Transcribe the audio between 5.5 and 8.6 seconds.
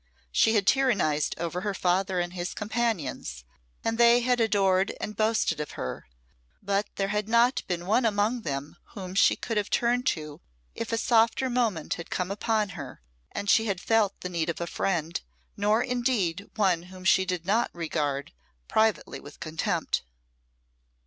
of her; but there had not been one among